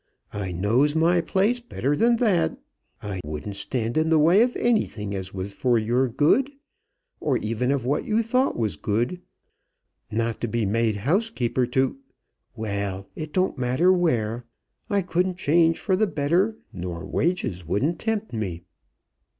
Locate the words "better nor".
16.07-17.05